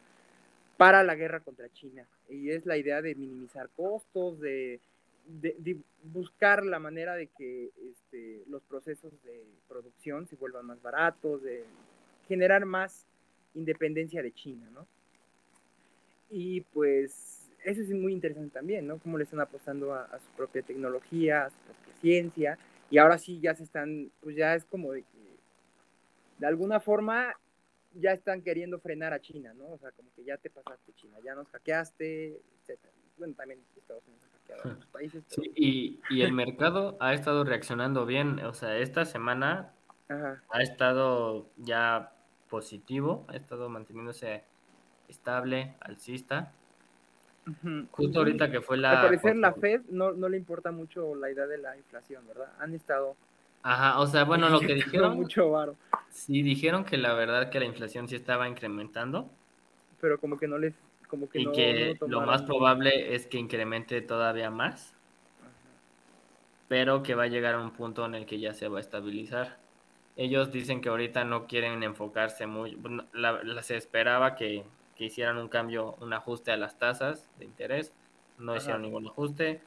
[0.76, 2.06] para la guerra contra China.
[2.30, 4.80] Y es la idea de minimizar costos, de,
[5.28, 11.44] de- buscar la manera de que este, los procesos de producción se vuelvan más baratos,
[11.44, 11.66] de
[12.28, 13.06] generar más
[13.54, 14.88] independencia de China, ¿no?
[16.30, 19.00] Y pues eso es muy interesante también, ¿no?
[19.00, 22.58] Cómo le están apostando a, a su propia tecnología, a su propia ciencia,
[22.90, 25.38] y ahora sí ya se están, pues ya es como de que
[26.40, 27.34] de alguna forma
[27.94, 29.72] ya están queriendo frenar a China, ¿no?
[29.72, 32.94] O sea, como que ya te pasaste China, ya nos hackeaste, etcétera.
[33.18, 34.27] Bueno, también Estados Unidos
[34.92, 35.24] países.
[35.30, 38.40] pero- Sí, y, y el mercado ha estado reaccionando bien.
[38.46, 39.72] O sea, esta semana
[40.10, 40.42] Ajá.
[40.50, 42.12] ha estado ya
[42.50, 44.44] positivo, ha estado manteniéndose
[45.08, 46.52] estable, alcista.
[47.92, 49.02] Justo ahorita que fue la...
[49.02, 52.52] Al parecer la Fed no, no le importa mucho la idea de la inflación, ¿verdad?
[52.60, 53.16] Han estado
[53.64, 55.76] Ajá, o sea, bueno, lo que dijeron, mucho varo,
[56.10, 59.30] sí dijeron que la verdad que la inflación sí estaba incrementando
[60.00, 60.76] pero como que no les,
[61.08, 64.94] como que y no, que no lo más probable es que incremente todavía más,
[65.42, 65.52] Ajá.
[66.68, 68.82] pero que va a llegar a un punto en el que ya se va a
[68.82, 69.58] estabilizar.
[70.16, 74.64] Ellos dicen que ahorita no quieren enfocarse muy, bueno, la- la- se esperaba que,
[74.96, 77.94] que hicieran un cambio, un ajuste a las tasas de interés,
[78.38, 78.62] no Ajá.
[78.62, 79.62] hicieron ningún ajuste,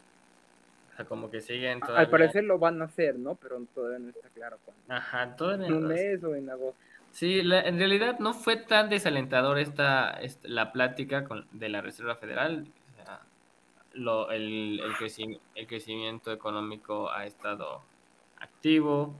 [0.92, 2.10] o sea, como que siguen Al todavía...
[2.10, 3.36] parecer lo van a hacer, ¿no?
[3.36, 4.82] Pero todavía no está claro cuándo.
[4.88, 6.78] Ajá, todavía En un mes o en agosto.
[7.12, 11.80] Sí, la- en realidad no fue tan desalentador esta, esta- la plática con, de la
[11.80, 12.66] Reserva Federal.
[12.92, 13.20] O sea,
[13.94, 17.82] lo- el, el, creci- el crecimiento económico ha estado
[18.38, 19.14] activo,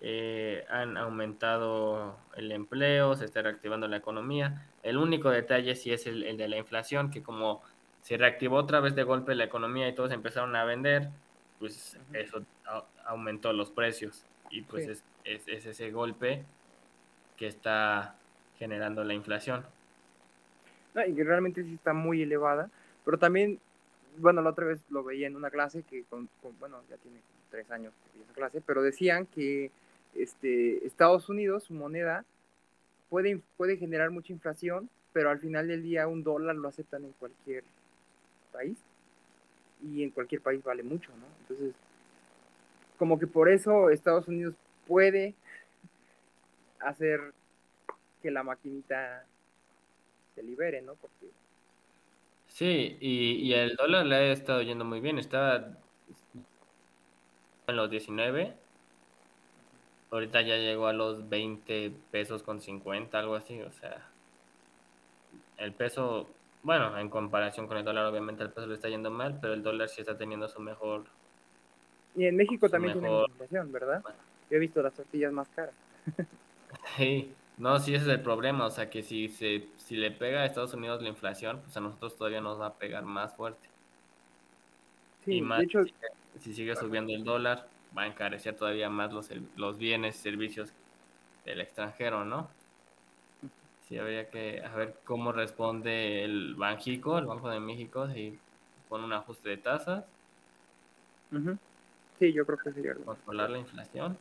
[0.00, 4.66] eh, han aumentado el empleo, se está reactivando la economía.
[4.82, 7.62] El único detalle sí es el, el de la inflación, que como
[8.00, 11.08] se reactivó otra vez de golpe la economía y todos empezaron a vender,
[11.60, 14.24] pues eso a- aumentó los precios.
[14.50, 14.90] Y pues Sí.
[14.90, 16.44] es, es, es ese golpe
[17.36, 18.14] que está
[18.58, 19.64] generando la inflación.
[20.94, 22.70] No, y que realmente sí está muy elevada,
[23.04, 23.58] pero también,
[24.18, 27.18] bueno, la otra vez lo veía en una clase que, con, con- bueno, ya tiene
[27.50, 29.70] tres años que esa clase, pero decían que
[30.14, 32.24] este, Estados Unidos, su moneda,
[33.08, 37.12] puede, puede generar mucha inflación, pero al final del día un dólar lo aceptan en
[37.12, 37.64] cualquier
[38.52, 38.76] país
[39.82, 41.26] y en cualquier país vale mucho, ¿no?
[41.40, 41.74] Entonces,
[42.98, 44.54] como que por eso Estados Unidos
[44.86, 45.34] puede
[46.82, 47.32] hacer
[48.22, 49.24] que la maquinita
[50.34, 50.94] se libere, ¿no?
[50.94, 51.26] Porque
[52.48, 55.18] Sí, y, y el dólar le ha estado yendo muy bien.
[55.18, 55.76] Estaba
[57.66, 58.54] en los 19,
[60.10, 63.60] ahorita ya llegó a los 20 pesos con 50, algo así.
[63.62, 64.06] O sea,
[65.58, 66.28] el peso,
[66.62, 69.62] bueno, en comparación con el dólar, obviamente el peso le está yendo mal, pero el
[69.62, 71.04] dólar sí está teniendo su mejor.
[72.14, 74.02] Y en México también mejor- tenemos inflación, ¿verdad?
[74.50, 75.74] Yo he visto las tortillas más caras.
[76.96, 78.66] Sí, no, sí ese es el problema.
[78.66, 81.80] O sea, que si, se, si le pega a Estados Unidos la inflación, pues a
[81.80, 83.68] nosotros todavía nos va a pegar más fuerte.
[85.24, 88.56] Sí, y más de hecho, si sigue- si sigue subiendo el dólar, va a encarecer
[88.56, 90.70] todavía más los, los bienes y servicios
[91.44, 92.48] del extranjero, ¿no?
[93.88, 98.38] Sí, habría que a ver cómo responde el Banjico, el Banco de México, si
[98.88, 100.04] con un ajuste de tasas.
[102.18, 103.04] Sí, yo creo que sería algo.
[103.04, 104.16] Controlar la inflación.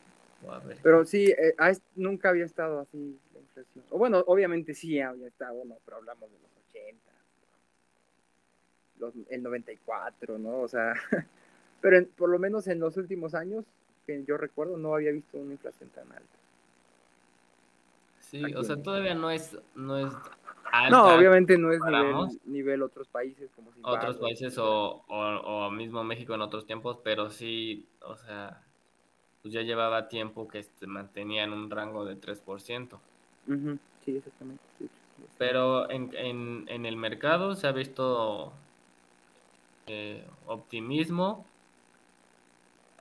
[0.81, 1.55] Pero sí, eh,
[1.95, 3.85] nunca había estado así la inflación.
[3.89, 7.11] O bueno, obviamente sí había estado, no, pero hablamos de los 80,
[8.99, 10.61] los, el 94, ¿no?
[10.61, 10.93] O sea,
[11.81, 13.65] pero por lo menos en los últimos años,
[14.05, 16.37] que yo recuerdo, no había visto una inflación tan alta.
[18.19, 20.13] Sí, o sea, todavía no es, no es
[20.89, 26.33] no, obviamente no es nivel, nivel, otros países como Otros países o, o, mismo México
[26.33, 28.63] en otros tiempos, pero sí, o sea,
[29.41, 32.99] pues ya llevaba tiempo que se mantenía en un rango de 3%.
[34.05, 34.63] Sí, exactamente.
[35.37, 38.53] Pero en, en, en, el mercado se ha visto
[39.87, 41.45] eh, optimismo.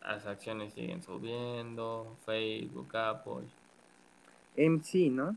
[0.02, 3.46] Las acciones siguen subiendo, Facebook, Apple.
[4.56, 5.36] MC, ¿no?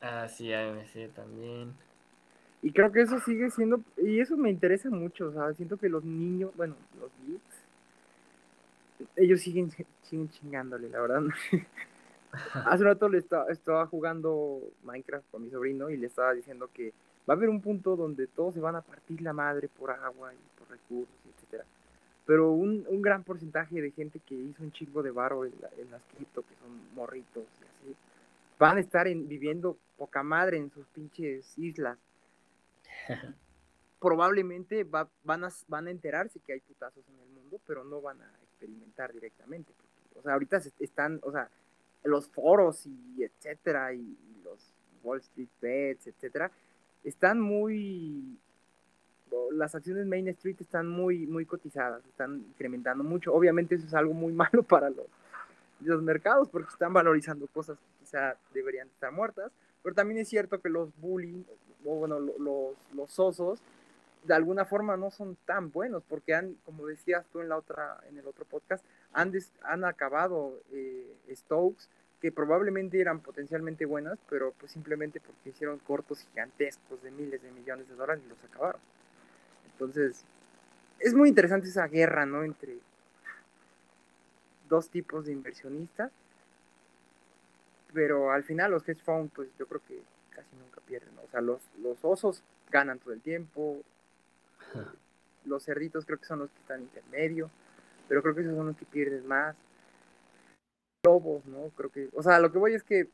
[0.00, 1.74] Ah, sí, AMC también.
[2.62, 5.88] Y creo que eso sigue siendo, y eso me interesa mucho, o sea, siento que
[5.88, 7.47] los niños, bueno, los geeks,
[9.16, 9.70] ellos siguen,
[10.02, 11.22] siguen chingándole, la verdad.
[12.66, 16.68] Hace un rato le estaba, estaba jugando Minecraft con mi sobrino y le estaba diciendo
[16.72, 16.92] que
[17.28, 20.32] va a haber un punto donde todos se van a partir la madre por agua
[20.34, 21.64] y por recursos, etcétera.
[22.26, 25.90] Pero un, un gran porcentaje de gente que hizo un chingo de varo en, en
[25.90, 27.96] las cripto, que son morritos y así,
[28.58, 31.98] van a estar viviendo poca madre en sus pinches islas.
[34.00, 38.20] Probablemente van, a, van a enterarse que hay putazos en el mundo, pero no van
[38.20, 39.72] a experimentar directamente.
[40.18, 41.48] o sea, ahorita están, o sea,
[42.04, 46.50] los foros y etcétera, y, los Wall Street Bets, etcétera,
[47.04, 48.38] están muy
[49.52, 53.32] las acciones Main Street están muy muy cotizadas, están incrementando mucho.
[53.32, 55.06] Obviamente eso es algo muy malo para los,
[55.80, 60.60] los mercados porque están valorizando cosas que quizá deberían estar muertas, pero también es cierto
[60.60, 61.44] que los bullying,
[61.84, 63.60] o bueno, los, los osos,
[64.28, 67.98] de alguna forma no son tan buenos porque han, como decías tú en la otra,
[68.10, 71.88] en el otro podcast, han, han acabado eh, Stokes
[72.20, 77.50] que probablemente eran potencialmente buenas, pero pues simplemente porque hicieron cortos gigantescos de miles de
[77.52, 78.80] millones de dólares y los acabaron.
[79.72, 80.24] Entonces,
[80.98, 82.44] es muy interesante esa guerra, ¿no?
[82.44, 82.76] Entre
[84.68, 86.12] dos tipos de inversionistas,
[87.94, 91.40] pero al final los hedge funds, pues yo creo que casi nunca pierden, o sea,
[91.40, 93.82] los, los osos ganan todo el tiempo,
[95.44, 97.50] los cerditos creo que son los que están intermedio,
[98.08, 99.56] pero creo que esos son los que pierden más.
[101.04, 101.70] Lobos, ¿no?
[101.76, 103.08] Creo que, o sea, lo que voy es que eh,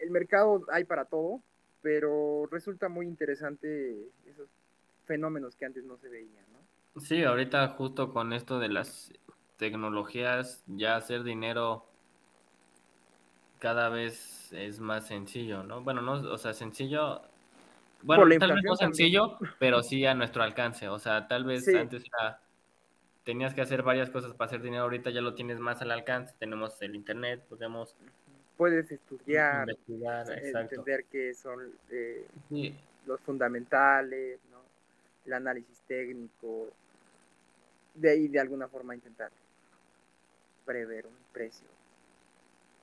[0.00, 1.40] el mercado hay para todo,
[1.82, 4.48] pero resulta muy interesante esos
[5.04, 7.00] fenómenos que antes no se veían, ¿no?
[7.00, 9.12] Sí, ahorita justo con esto de las
[9.58, 11.84] tecnologías, ya hacer dinero
[13.58, 15.82] cada vez es más sencillo, ¿no?
[15.82, 17.22] Bueno, no, o sea, sencillo,
[18.06, 22.04] bueno, tal vez no sencillo, pero sí a nuestro alcance, o sea, tal vez antes
[23.24, 26.34] tenías que hacer varias cosas para hacer dinero, ahorita ya lo tienes más al alcance,
[26.38, 27.96] tenemos el internet, podemos...
[28.56, 32.26] Puedes estudiar, investigar, entender qué son eh,
[33.04, 34.60] los fundamentales, ¿no?
[35.26, 36.68] el análisis técnico,
[37.94, 39.30] de ahí de alguna forma intentar
[40.64, 41.66] prever un precio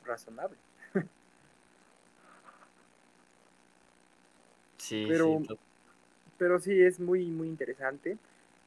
[0.06, 0.58] razonable.
[4.84, 5.60] Sí, pero, sí.
[6.38, 8.18] Pero sí es muy, muy interesante.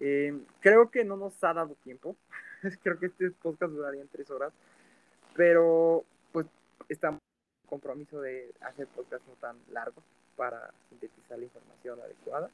[0.00, 2.16] Eh, creo que no nos ha dado tiempo.
[2.82, 4.52] creo que este podcast duraría en tres horas.
[5.34, 6.46] Pero pues
[6.88, 7.20] estamos
[7.64, 10.04] en compromiso de hacer podcasts no tan largos
[10.36, 12.50] para sintetizar la información adecuada.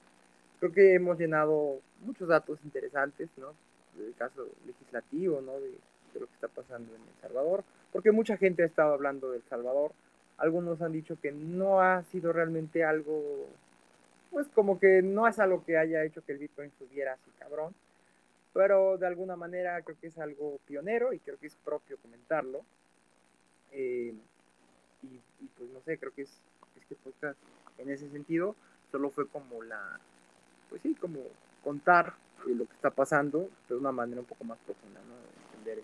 [0.59, 3.55] Creo que hemos llenado muchos datos interesantes, ¿no?
[3.99, 5.61] El caso legislativo, ¿no?
[5.61, 5.73] De
[6.13, 9.39] de lo que está pasando en El Salvador, porque mucha gente ha estado hablando de
[9.39, 9.93] El Salvador.
[10.39, 13.49] Algunos han dicho que no ha sido realmente algo,
[14.31, 17.75] pues como que no es algo que haya hecho que el Bitcoin subiera así cabrón,
[18.53, 22.63] pero de alguna manera creo que es algo pionero y creo que es propio comentarlo.
[23.73, 24.15] Eh,
[25.03, 26.41] y, pues no sé, creo que es
[26.81, 27.39] este podcast
[27.79, 28.55] en ese sentido
[28.93, 29.99] solo fue como la,
[30.69, 31.21] pues sí, como
[31.65, 32.15] contar
[32.47, 35.15] lo que está pasando de una manera un poco más profunda, ¿no?
[35.49, 35.83] Entender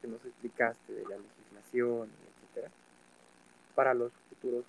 [0.00, 2.10] que nos explicaste de la legislación,
[2.52, 2.70] etcétera,
[3.74, 4.64] para los futuros,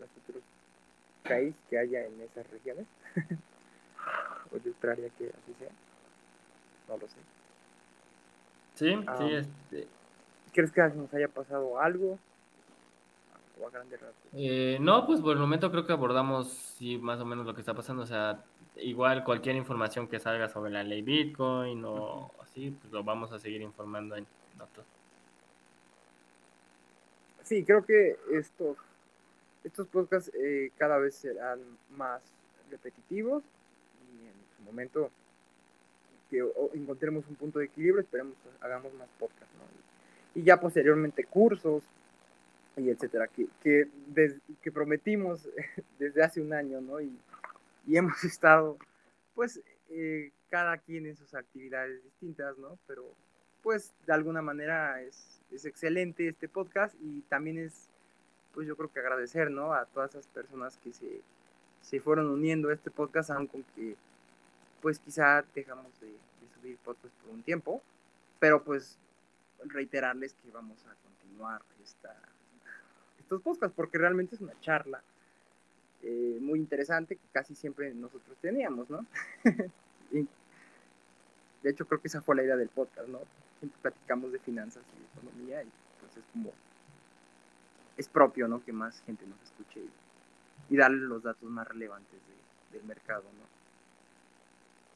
[0.00, 0.42] los futuros
[1.22, 2.86] países que haya en esas regiones.
[4.52, 5.70] o yo esperaría que así sea.
[6.88, 7.16] No lo sé.
[8.74, 9.88] Sí, sí, este.
[10.52, 12.18] ¿Crees que nos haya pasado algo?
[13.60, 14.00] O a grandes
[14.34, 17.60] eh, no, pues por el momento creo que abordamos sí, más o menos lo que
[17.60, 18.02] está pasando.
[18.02, 18.42] O sea,
[18.76, 23.38] igual cualquier información que salga sobre la ley Bitcoin o así, pues lo vamos a
[23.38, 24.26] seguir informando en
[24.60, 24.86] otros.
[27.44, 28.76] Sí, creo que estos,
[29.64, 31.60] estos podcasts eh, cada vez serán
[31.96, 32.22] más
[32.70, 33.42] repetitivos
[34.12, 35.10] y en su momento
[36.30, 36.42] que
[36.74, 40.40] encontremos un punto de equilibrio, esperemos que hagamos más podcasts, ¿no?
[40.40, 41.82] Y ya posteriormente cursos
[42.76, 43.88] y etcétera, que, que,
[44.62, 45.46] que prometimos
[45.98, 47.00] desde hace un año, ¿no?
[47.00, 47.12] Y,
[47.86, 48.78] y hemos estado,
[49.34, 52.78] pues, eh, cada quien en sus actividades distintas, ¿no?
[52.86, 53.04] Pero,
[53.62, 57.88] pues, de alguna manera es, es excelente este podcast y también es,
[58.54, 59.72] pues, yo creo que agradecer, ¿no?
[59.72, 61.22] A todas esas personas que se,
[61.82, 63.62] se fueron uniendo a este podcast, aunque
[64.80, 66.12] pues quizá dejamos de,
[66.54, 67.82] subir podcast por un tiempo,
[68.38, 68.98] pero pues
[69.64, 72.14] reiterarles que vamos a continuar esta,
[73.18, 75.02] estos podcasts porque realmente es una charla
[76.02, 79.06] eh, muy interesante que casi siempre nosotros teníamos, ¿no?
[81.62, 83.20] de hecho creo que esa fue la idea del podcast, ¿no?
[83.62, 85.68] Siempre platicamos de finanzas y de economía y
[86.00, 86.50] pues es como
[87.96, 88.64] es propio, ¿no?
[88.64, 89.80] Que más gente nos escuche
[90.68, 92.18] y, darle los datos más relevantes
[92.72, 93.52] del mercado, ¿no?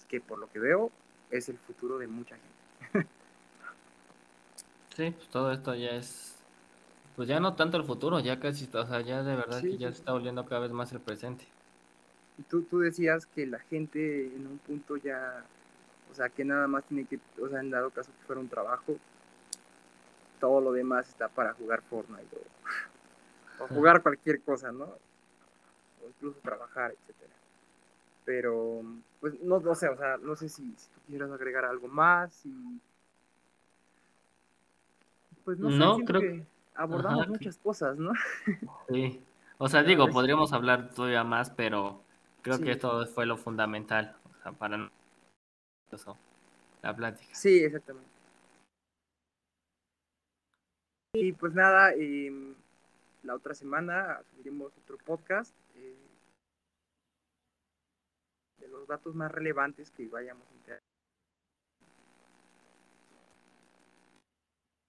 [0.09, 0.91] que por lo que veo
[1.31, 3.09] es el futuro de mucha gente.
[4.97, 6.37] sí, pues todo esto ya es,
[7.15, 9.91] pues ya no tanto el futuro, ya casi, o sea, ya de verdad que ya
[9.91, 11.45] se está volviendo cada vez más el presente.
[12.39, 15.45] Y tú, tú decías que la gente en un punto ya,
[16.17, 18.97] sea, que nada más tiene que, o sea, en dado caso que fuera un trabajo,
[20.41, 22.37] todo lo demás está para jugar Fortnite
[23.59, 24.85] o, o jugar cualquier cosa, ¿no?
[24.85, 27.33] O incluso trabajar, etcétera.
[28.25, 28.83] Pero,
[29.21, 32.45] pues, no, no sé, o sea, no sé si, si tú quieras agregar algo más
[32.45, 32.81] y...
[35.45, 38.13] Pues no, no sé, creo que abordamos muchas cosas, ¿no?
[38.89, 39.23] Sí,
[39.59, 42.03] o sea, digo, podríamos hablar todavía más, pero
[42.43, 44.91] creo que esto fue lo fundamental, o sea, para
[46.83, 47.35] la plática.
[47.35, 48.11] Sí, exactamente.
[51.15, 52.55] Y pues nada, eh,
[53.23, 55.55] la otra semana subiremos otro podcast.
[55.75, 55.97] Eh,
[58.69, 60.81] los datos más relevantes que vayamos a enterar.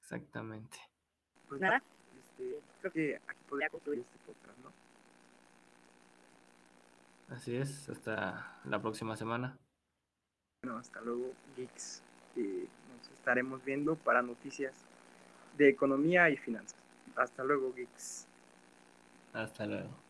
[0.01, 0.77] Exactamente.
[1.47, 1.81] Pues nada,
[2.17, 4.73] este, creo que aquí podría concluir este podcast, ¿no?
[7.33, 9.57] Así es, hasta la próxima semana.
[10.63, 12.01] Bueno, hasta luego, geeks.
[12.35, 14.73] Eh, nos estaremos viendo para noticias
[15.57, 16.79] de economía y finanzas.
[17.15, 18.27] Hasta luego, geeks.
[19.33, 20.06] Hasta luego.